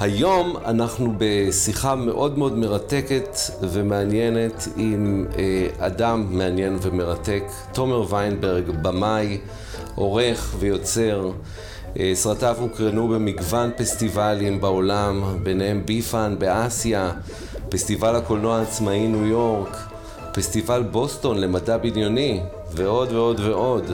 [0.00, 7.42] היום אנחנו בשיחה מאוד מאוד מרתקת ומעניינת עם אה, אדם מעניין ומרתק,
[7.72, 9.38] תומר ויינברג, במאי,
[9.94, 11.30] עורך ויוצר.
[11.98, 17.10] אה, סרטיו הוקרנו במגוון פסטיבלים בעולם, ביניהם ביפן באסיה,
[17.68, 19.76] פסטיבל הקולנוע העצמאי ניו יורק,
[20.38, 22.40] פסטיבל בוסטון למדע בדיוני,
[22.72, 23.84] ועוד ועוד ועוד.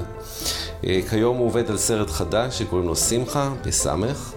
[0.87, 4.33] אה, כיום הוא עובד על סרט חדש שקוראים לו שמחה, בסמך.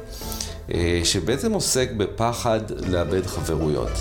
[0.74, 3.92] אה, שבעצם עוסק בפחד לאבד חברויות.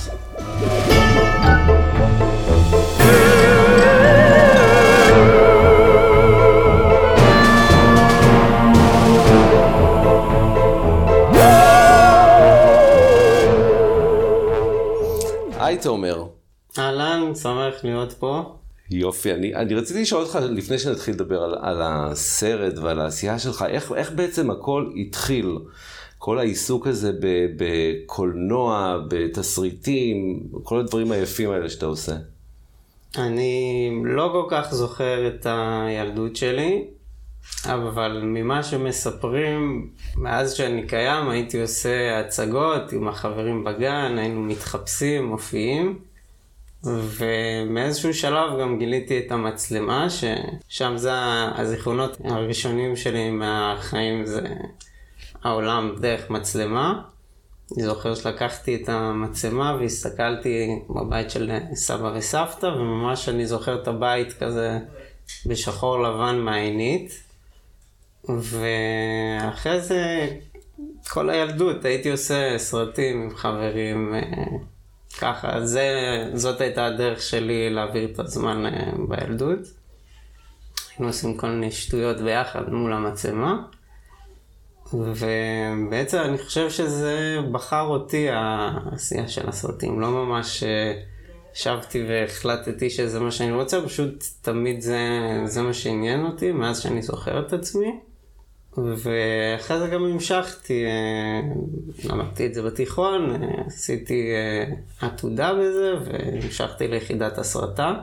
[15.59, 16.36] היי תומר.
[16.79, 18.57] אהלן, שמח להיות פה.
[18.91, 23.65] יופי, אני, אני רציתי לשאול אותך לפני שנתחיל לדבר על, על הסרט ועל העשייה שלך,
[23.69, 25.59] איך, איך בעצם הכל התחיל?
[26.19, 27.13] כל העיסוק הזה
[27.57, 32.17] בקולנוע, בתסריטים, כל הדברים היפים האלה שאתה עושה.
[33.19, 36.85] אני לא כל כך זוכר את הילדות שלי,
[37.65, 45.99] אבל ממה שמספרים, מאז שאני קיים הייתי עושה הצגות עם החברים בגן, היינו מתחפשים, מופיעים,
[46.85, 51.13] ומאיזשהו שלב גם גיליתי את המצלמה, ששם זה
[51.57, 54.41] הזיכרונות הראשונים שלי מהחיים, זה
[55.45, 57.03] העולם דרך מצלמה.
[57.77, 64.33] אני זוכר שלקחתי את המצלמה והסתכלתי בבית של סבא וסבתא, וממש אני זוכר את הבית
[64.33, 64.79] כזה
[65.47, 67.23] בשחור לבן מהעינית.
[68.29, 70.29] ואחרי זה,
[71.11, 74.21] כל הילדות הייתי עושה סרטים עם חברים, אה,
[75.19, 75.89] ככה, זה,
[76.35, 79.59] זאת הייתה הדרך שלי להעביר את הזמן אה, בילדות.
[80.91, 83.63] היינו עושים כל מיני שטויות ביחד מול המצלמה.
[84.93, 91.03] ובעצם אני חושב שזה בחר אותי העשייה של הסרטים, לא ממש אה,
[91.55, 94.99] ישבתי והחלטתי שזה מה שאני רוצה, פשוט תמיד זה,
[95.45, 98.01] זה מה שעניין אותי מאז שאני זוכר את עצמי.
[98.79, 101.41] ואחרי זה גם המשכתי, אה,
[102.05, 104.29] למדתי את זה בתיכון, אה, עשיתי
[105.01, 107.95] עתודה בזה והמשכתי ליחידת הסרטה.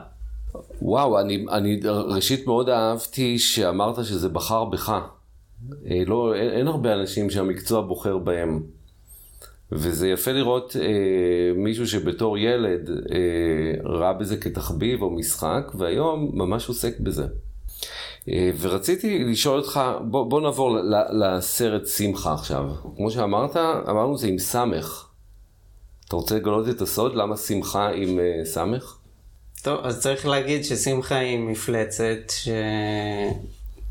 [0.82, 5.00] וואו, אני, אני ראשית מאוד אהבתי שאמרת שזה בחר בך.
[5.90, 8.62] אה, לא, אין, אין הרבה אנשים שהמקצוע בוחר בהם.
[9.72, 16.68] וזה יפה לראות אה, מישהו שבתור ילד אה, ראה בזה כתחביב או משחק, והיום ממש
[16.68, 17.26] עוסק בזה.
[18.28, 20.78] אה, ורציתי לשאול אותך, בוא, בוא נעבור
[21.10, 22.70] לסרט שמחה עכשיו.
[22.96, 25.08] כמו שאמרת, אמרנו זה עם סמך.
[26.08, 27.14] אתה רוצה לגלות את הסוד?
[27.14, 28.98] למה שמחה עם אה, סמך?
[29.62, 32.48] טוב, אז צריך להגיד ששמחה היא מפלצת, ש...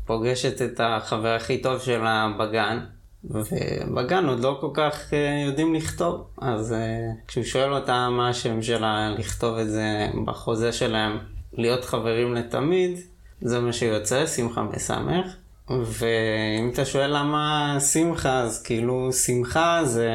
[0.06, 2.78] פוגשת את החבר הכי טוב שלה בגן,
[3.24, 6.26] ובגן עוד לא כל כך אה, יודעים לכתוב.
[6.38, 11.18] אז אה, כשהוא שואל אותה מה השם שלה, לכתוב את זה בחוזה שלהם,
[11.52, 12.98] להיות חברים לתמיד,
[13.44, 15.26] זה מה שיוצא, שמחה בסמך.
[15.70, 20.10] ואם אתה שואל למה שמחה, אז כאילו שמחה זה,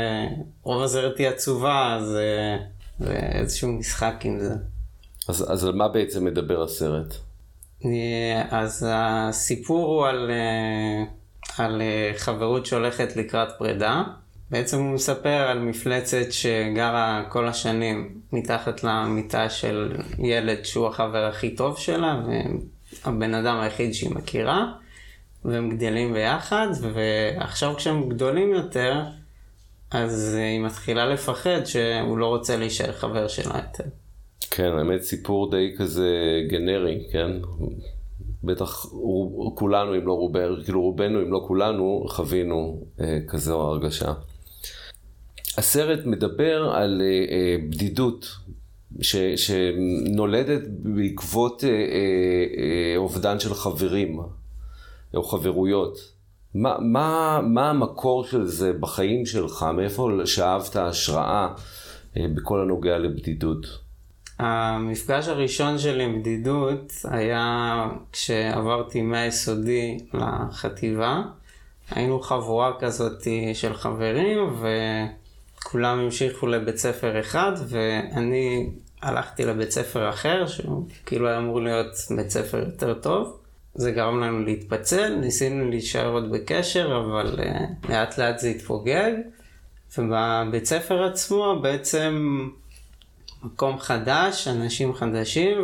[0.63, 2.57] רוב הסרט היא עצובה, אז זה,
[2.99, 4.53] זה איזשהו משחק עם זה.
[5.27, 7.15] אז, אז על מה בעצם מדבר הסרט?
[8.49, 11.03] אז הסיפור הוא על, אה,
[11.65, 14.03] על אה, חברות שהולכת לקראת פרידה.
[14.51, 21.55] בעצם הוא מספר על מפלצת שגרה כל השנים מתחת למיטה של ילד שהוא החבר הכי
[21.55, 22.21] טוב שלה,
[23.05, 24.73] והבן אדם היחיד שהיא מכירה,
[25.45, 29.01] והם גדלים ביחד, ועכשיו כשהם גדולים יותר,
[29.91, 33.89] אז היא מתחילה לפחד שהוא לא רוצה להישאר חבר שלה יותר.
[34.51, 36.09] כן, האמת סיפור די כזה
[36.49, 37.31] גנרי, כן?
[38.43, 38.85] בטח
[39.55, 44.13] כולנו, אם לא רובנו, כאילו רובנו, אם לא כולנו, חווינו אה, כזו הרגשה.
[45.57, 48.35] הסרט מדבר על אה, אה, בדידות
[49.01, 54.19] ש, שנולדת בעקבות אה, אה, אה, אובדן של חברים
[55.13, 55.97] או חברויות.
[56.55, 59.65] מה, מה, מה המקור של זה בחיים שלך?
[59.73, 61.47] מאיפה שאבת השראה
[62.17, 63.65] אה, בכל הנוגע לבדידות?
[64.39, 71.21] המפגש הראשון שלי עם בדידות היה כשעברתי מהיסודי לחטיבה.
[71.91, 78.69] היינו חבורה כזאת של חברים וכולם המשיכו לבית ספר אחד ואני
[79.01, 83.39] הלכתי לבית ספר אחר שהוא כאילו היה אמור להיות בית ספר יותר טוב.
[83.75, 89.11] זה גרם לנו להתפצל, ניסינו להישאר עוד בקשר אבל uh, לאט לאט זה התפוגג
[89.97, 92.39] ובבית ספר עצמו בעצם
[93.43, 95.57] מקום חדש, אנשים חדשים,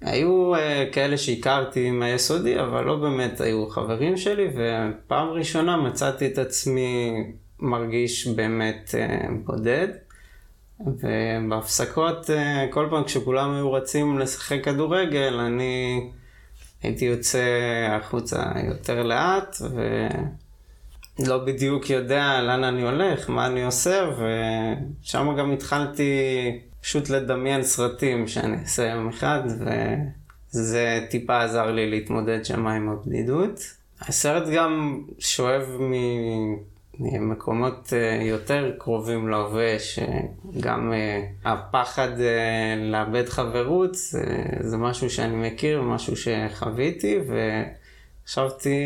[0.00, 0.58] היו uh,
[0.92, 7.24] כאלה שהכרתי מהיסודי, אבל לא באמת היו חברים שלי, ופעם ראשונה מצאתי את עצמי
[7.60, 9.88] מרגיש באמת uh, בודד.
[10.86, 16.00] ובהפסקות, uh, כל פעם כשכולם היו רצים לשחק כדורגל, אני
[16.82, 17.46] הייתי יוצא
[17.90, 19.56] החוצה יותר לאט,
[21.18, 24.10] ולא בדיוק יודע לאן אני הולך, מה אני עושה,
[25.02, 26.12] ושם גם התחלתי
[26.80, 29.40] פשוט לדמיין סרטים שאני אעשה יום אחד,
[30.54, 33.60] וזה טיפה עזר לי להתמודד שם עם הבדידות.
[34.00, 36.77] הסרט גם שואב ממקומות
[37.92, 43.94] אה, יותר קרובים להווה, שגם אה, הפחד אה, לאבד חברות
[44.60, 47.18] זה משהו שאני מכיר, משהו שחוויתי,
[48.24, 48.76] וחשבתי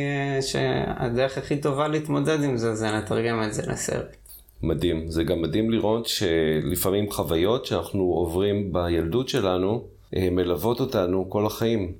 [0.40, 4.16] שהדרך הכי טובה להתמודד עם זה, זה לתרגם את זה לסרט.
[4.62, 5.10] מדהים.
[5.10, 11.92] זה גם מדהים לראות שלפעמים חוויות שאנחנו עוברים בילדות שלנו, מלוות אותנו כל החיים.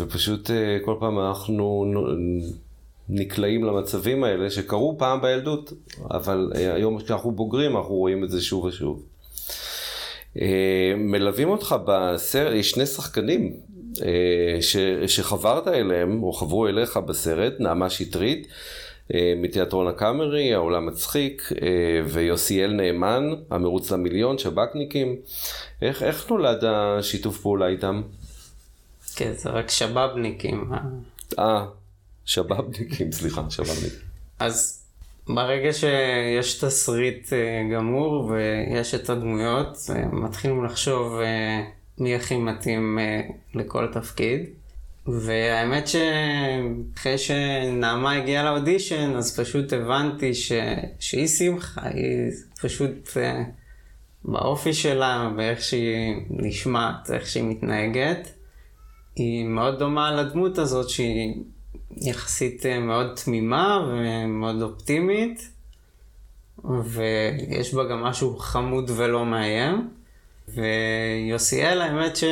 [0.00, 0.50] ופשוט
[0.84, 1.84] כל פעם אנחנו
[3.08, 5.72] נקלעים למצבים האלה שקרו פעם בילדות,
[6.10, 9.02] אבל אה, היום כשאנחנו בוגרים אנחנו רואים את זה שוב ושוב.
[10.96, 13.52] מלווים אותך בסרט, יש שני שחקנים
[15.06, 18.48] שחברת אליהם, או חברו אליך בסרט, נעמה שטרית
[19.14, 25.16] אה, מתיאטרון הקאמרי, העולם מצחיק, אה, ויוסיאל נאמן, המרוץ למיליון, שב"כניקים.
[25.82, 28.02] איך, איך נולד השיתוף פעולה איתם?
[29.16, 30.70] כן, זה רק שבאבניקים.
[30.72, 30.78] אה,
[31.44, 31.66] אה
[32.26, 33.98] שבאבניקים, סליחה, שבאבניקים.
[34.38, 34.84] אז
[35.28, 37.32] ברגע שיש תסריט
[37.72, 39.76] גמור ויש את הדמויות,
[40.12, 41.20] מתחילים לחשוב
[41.98, 42.98] מי הכי מתאים
[43.54, 44.40] לכל תפקיד.
[45.06, 50.52] והאמת שאחרי שנעמה הגיעה לאודישן, אז פשוט הבנתי ש...
[51.00, 52.30] שהיא שמחה, היא
[52.60, 53.16] פשוט
[54.24, 58.28] באופי שלה, באיך שהיא נשמעת, איך שהיא מתנהגת,
[59.16, 61.34] היא מאוד דומה לדמות הזאת שהיא
[61.96, 65.50] יחסית uh, מאוד תמימה ומאוד אופטימית,
[66.64, 69.90] ויש בה גם משהו חמוד ולא מאיים.
[70.48, 72.24] ויוסיאל, האמת ש...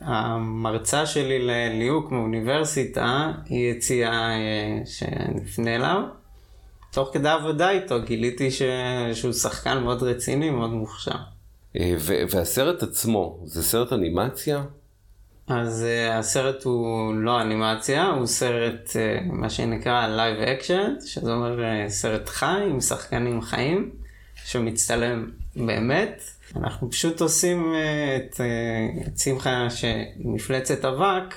[0.00, 6.02] המרצה שלי לליהוק מאוניברסיטה, היא הציעה אה, שנפנה אליו.
[6.92, 8.62] תוך כדי עבודה איתו גיליתי ש...
[9.14, 11.16] שהוא שחקן מאוד רציני, מאוד מוכשר.
[11.76, 11.94] אה,
[12.30, 14.64] והסרט עצמו, זה סרט אנימציה?
[15.48, 21.60] אז uh, הסרט הוא לא אנימציה, הוא סרט, uh, מה שנקרא Live Action, שזה אומר
[21.60, 23.90] uh, סרט חי עם שחקנים חיים,
[24.44, 26.22] שמצטלם באמת.
[26.56, 28.40] אנחנו פשוט עושים אה, את,
[29.18, 31.34] שמחה שמפלצת אבק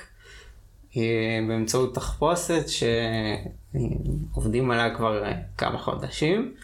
[0.96, 5.24] אה, באמצעות תחפושת שעובדים עליה כבר
[5.58, 6.54] כמה חודשים,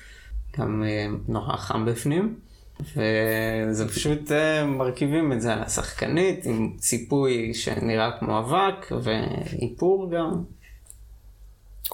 [0.59, 0.85] גם
[1.29, 2.39] נורא חם בפנים.
[2.81, 4.33] וזה פשוט
[4.67, 10.43] מרכיבים את זה על השחקנית עם ציפוי שנראה כמו אבק ואיפור גם.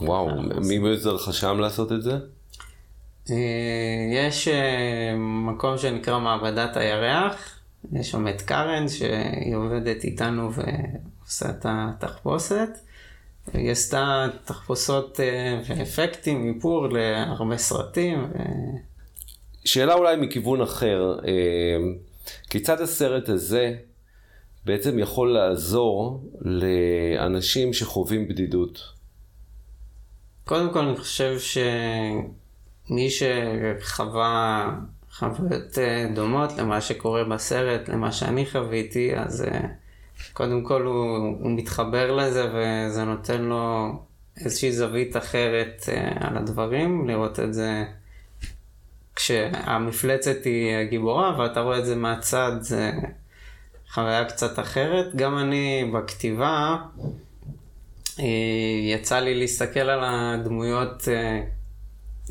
[0.01, 0.29] וואו,
[0.69, 2.19] מי בעזר לך שם לעשות את זה?
[3.31, 3.37] אה,
[4.13, 5.15] יש אה,
[5.47, 7.61] מקום שנקרא מעבדת הירח,
[7.93, 12.69] יש שם את קארן שהיא עובדת איתנו ועושה את התחפושת.
[13.53, 18.25] היא עשתה תחפושות אה, ואפקטים, איפור להרבה סרטים.
[18.25, 18.39] ו...
[19.65, 21.17] שאלה אולי מכיוון אחר,
[22.51, 23.77] כיצד הסרט הזה
[24.65, 28.81] בעצם יכול לעזור לאנשים שחווים בדידות?
[30.45, 31.59] קודם כל אני חושב ש...
[32.91, 34.71] מי שחווה
[35.11, 39.61] חוויות אה, דומות למה שקורה בסרט, למה שאני חוויתי, אז אה,
[40.33, 43.93] קודם כל הוא, הוא מתחבר לזה וזה נותן לו
[44.45, 47.85] איזושהי זווית אחרת אה, על הדברים, לראות את זה
[49.17, 52.93] כשהמפלצת היא הגיבורה ואתה רואה את זה מהצד, זה
[53.91, 55.15] חוויה קצת אחרת.
[55.17, 56.77] גם אני בכתיבה,
[58.93, 61.09] יצא לי להסתכל על הדמויות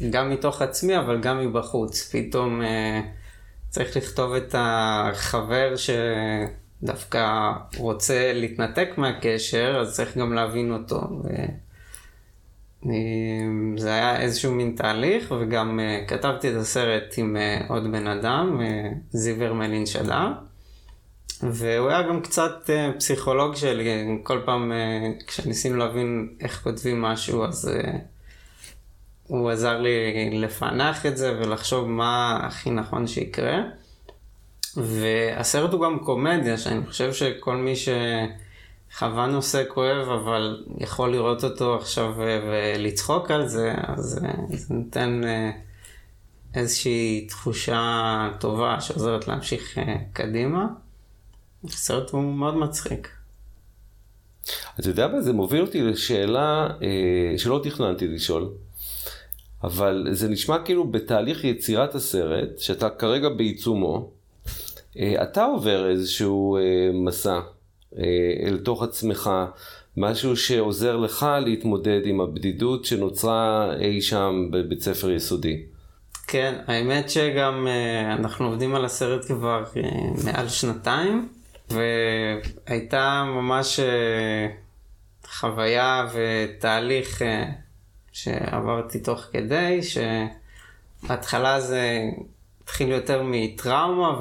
[0.09, 2.15] גם מתוך עצמי, אבל גם מבחוץ.
[2.15, 3.01] פתאום אה,
[3.69, 11.01] צריך לכתוב את החבר שדווקא רוצה להתנתק מהקשר, אז צריך גם להבין אותו.
[11.23, 11.29] ו...
[12.85, 12.91] אה,
[13.77, 18.59] זה היה איזשהו מין תהליך, וגם uh, כתבתי את הסרט עם uh, עוד בן אדם,
[18.59, 20.27] uh, זיוור מלין שדר,
[21.43, 24.71] והוא היה גם קצת פסיכולוג שלי, כל פעם
[25.27, 27.71] כשניסינו להבין איך כותבים משהו, אז
[29.27, 33.57] הוא עזר לי לפענח את זה ולחשוב מה הכי נכון שיקרה.
[34.77, 37.73] והסרט הוא גם קומדיה, שאני חושב שכל מי
[38.93, 44.19] שחווה נושא כואב, אבל יכול לראות אותו עכשיו ולצחוק על זה, אז
[44.49, 45.51] זה נותן אה,
[46.55, 50.67] איזושהי תחושה טובה שעוזרת להמשיך אה, קדימה.
[51.63, 53.09] הסרט הוא מאוד מצחיק.
[54.79, 58.49] אתה יודע מה, זה מוביל אותי לשאלה אה, שלא תכננתי לשאול,
[59.63, 64.11] אבל זה נשמע כאילו בתהליך יצירת הסרט, שאתה כרגע בעיצומו,
[64.99, 66.61] אה, אתה עובר איזשהו אה,
[66.93, 67.52] מסע אה,
[68.45, 69.29] אל תוך עצמך,
[69.97, 75.63] משהו שעוזר לך להתמודד עם הבדידות שנוצרה אי שם בבית ספר יסודי.
[76.27, 79.81] כן, האמת שגם אה, אנחנו עובדים על הסרט כבר אה,
[80.25, 81.29] מעל שנתיים,
[81.69, 84.47] והייתה ממש אה,
[85.27, 87.21] חוויה ותהליך
[88.11, 89.79] שעברתי תוך כדי,
[91.03, 92.01] שבהתחלה זה
[92.63, 94.19] התחיל יותר מטראומה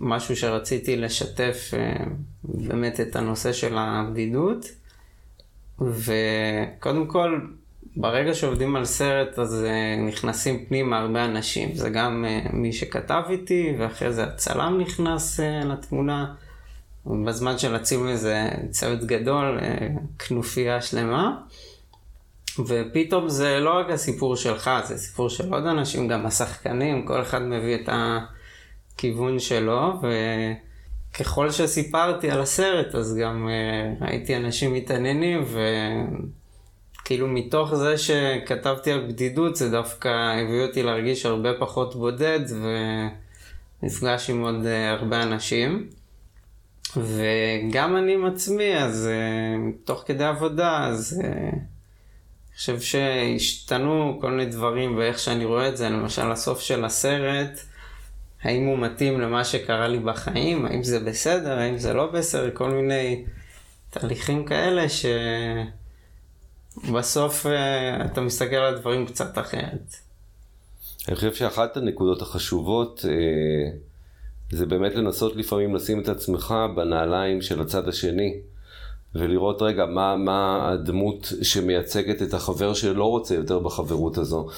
[0.00, 1.70] ומשהו שרציתי לשתף
[2.44, 4.66] באמת את הנושא של הבדידות.
[5.80, 7.40] וקודם כל,
[7.96, 11.74] ברגע שעובדים על סרט אז uh, נכנסים פנימה הרבה אנשים.
[11.74, 16.34] זה גם uh, מי שכתב איתי, ואחרי זה הצלם נכנס לתמונה.
[17.06, 19.58] בזמן של הצימי זה צוות גדול,
[20.18, 21.40] כנופיה שלמה.
[22.66, 27.42] ופתאום זה לא רק הסיפור שלך, זה סיפור של עוד אנשים, גם השחקנים, כל אחד
[27.42, 30.00] מביא את הכיוון שלו,
[31.12, 35.60] וככל שסיפרתי על הסרט, אז גם uh, ראיתי אנשים מתעניינים, ו...
[37.04, 42.40] כאילו מתוך זה שכתבתי על בדידות, זה דווקא הביא אותי להרגיש הרבה פחות בודד,
[43.82, 45.88] ונפגש עם עוד אה, הרבה אנשים.
[46.96, 51.22] וגם אני עם עצמי, אז uh, תוך כדי עבודה, אז
[52.56, 57.60] חושב שהשתנו כל מיני דברים באיך שאני רואה את זה, למשל הסוף של הסרט,
[58.42, 62.70] האם הוא מתאים למה שקרה לי בחיים, האם זה בסדר, האם זה לא בסדר, כל
[62.70, 63.24] מיני
[63.90, 65.06] תהליכים כאלה ש...
[66.92, 69.96] בסוף אה, אתה מסתכל על הדברים קצת אחרת.
[71.08, 73.70] אני חושב שאחת הנקודות החשובות אה,
[74.50, 78.34] זה באמת לנסות לפעמים לשים את עצמך בנעליים של הצד השני.
[79.14, 84.48] ולראות רגע מה, מה הדמות שמייצגת את החבר שלא רוצה יותר בחברות הזו,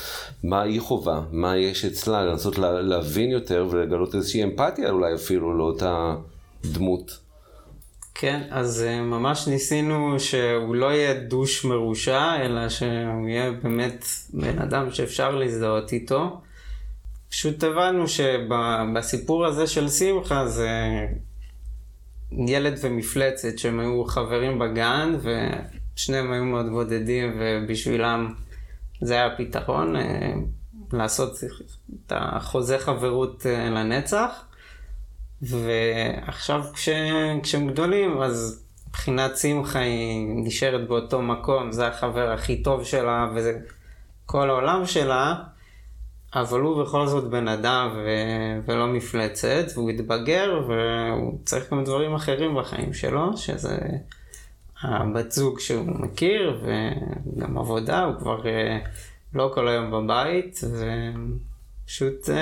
[0.45, 5.59] מה היא חובה, מה יש אצלה, לנסות לה, להבין יותר ולגלות איזושהי אמפתיה אולי אפילו
[5.59, 6.15] לאותה
[6.65, 7.19] דמות.
[8.15, 14.59] כן, אז אה, ממש ניסינו שהוא לא יהיה דוש מרושע, אלא שהוא יהיה באמת בן
[14.59, 16.41] אדם שאפשר להזדהות איתו.
[17.31, 20.69] פשוט הבנו שבסיפור הזה של שמחה זה
[22.33, 28.35] ילד ומפלצת שהם היו חברים בגן ושניהם היו מאוד בודדים ובשבילם
[29.01, 30.33] זה היה הפתרון, אה,
[30.93, 31.33] לעשות
[32.07, 34.45] את החוזה חברות אה, לנצח.
[35.43, 36.89] ועכשיו כש,
[37.43, 43.59] כשהם גדולים, אז מבחינת שמחה היא נשארת באותו מקום, זה החבר הכי טוב שלה וזה
[44.27, 45.35] כל העולם שלה,
[46.35, 48.09] אבל הוא בכל זאת בן אדם ו...
[48.67, 53.79] ולא מפלצת, והוא התבגר והוא צריך גם דברים אחרים בחיים שלו, שזה
[54.83, 58.79] הבת זוג שהוא מכיר וגם עבודה, הוא כבר אה,
[59.35, 60.61] לא כל היום בבית.
[60.65, 60.85] ו...
[61.91, 62.33] פשוט uh,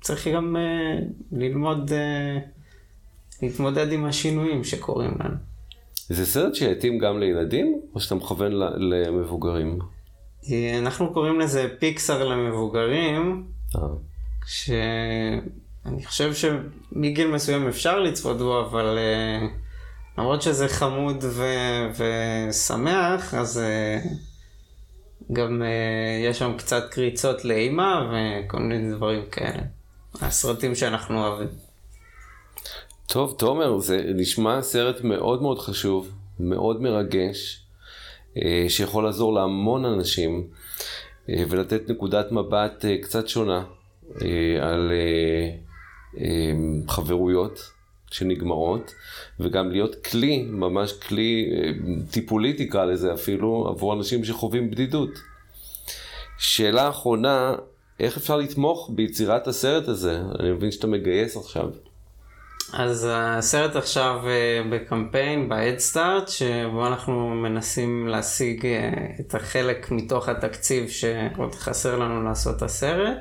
[0.00, 1.90] צריך גם uh, ללמוד
[3.42, 5.34] להתמודד עם השינויים שקורים לנו.
[6.08, 9.78] זה סרט שיתאים גם לילדים, או שאתה מכוון למבוגרים?
[10.78, 13.46] אנחנו קוראים לזה פיקסאר למבוגרים,
[14.46, 21.90] שאני חושב שמגיל מסוים אפשר לצפות בו, אבל uh, למרות שזה חמוד ו-
[22.48, 23.60] ושמח, אז...
[24.04, 24.08] Uh,
[25.32, 25.62] גם
[26.24, 29.62] יש שם קצת קריצות לאימה וכל מיני דברים כאלה.
[30.20, 31.48] הסרטים שאנחנו אוהבים.
[33.06, 36.10] טוב, תומר, זה נשמע סרט מאוד מאוד חשוב,
[36.40, 37.65] מאוד מרגש,
[38.68, 40.46] שיכול לעזור להמון אנשים
[41.26, 43.64] uh, ולתת נקודת מבט uh, קצת שונה
[44.60, 44.92] על
[46.88, 47.76] חברויות.
[48.10, 48.94] שנגמרות,
[49.40, 51.72] וגם להיות כלי, ממש כלי אה,
[52.10, 55.10] טיפולי תקרא לזה אפילו, עבור אנשים שחווים בדידות.
[56.38, 57.54] שאלה אחרונה,
[58.00, 60.20] איך אפשר לתמוך ביצירת הסרט הזה?
[60.40, 61.70] אני מבין שאתה מגייס עכשיו.
[62.72, 70.88] אז הסרט עכשיו אה, בקמפיין, ב-Headstart, שבו אנחנו מנסים להשיג אה, את החלק מתוך התקציב
[70.88, 73.16] שעוד חסר לנו לעשות את הסרט.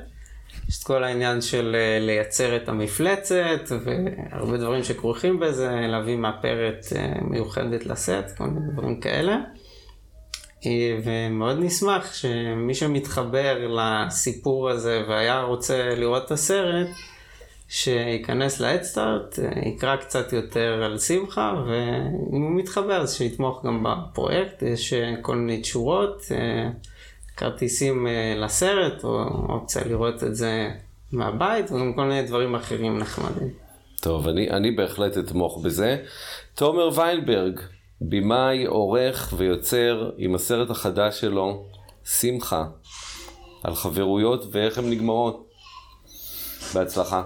[0.70, 6.86] יש את כל העניין של אה, לייצר את המפלצת והרבה דברים שכרוכים בזה, להביא מאפרת
[7.22, 9.38] מיוחדת לסט, כל מיני דברים כאלה.
[11.04, 16.88] ומאוד נשמח שמי שמתחבר לסיפור הזה והיה רוצה לראות את הסרט,
[17.68, 24.94] שייכנס ל-Headstart, יקרא קצת יותר על שמחה, ואם הוא מתחבר אז שיתמוך גם בפרויקט, יש
[25.22, 26.22] כל מיני תשורות.
[27.38, 30.72] כרטיסים אה, לסרט, או אופציה לראות את זה
[31.12, 33.50] מהבית, וגם כל מיני דברים אחרים נחמדים.
[34.02, 35.98] טוב, אני, אני בהחלט אתמוך בזה.
[36.56, 37.60] תומר ויינברג,
[38.02, 41.66] במאי, עורך ויוצר עם הסרט החדש שלו,
[42.06, 42.66] שמחה,
[43.64, 45.50] על חברויות ואיך הן נגמרות.
[46.74, 47.24] בהצלחה.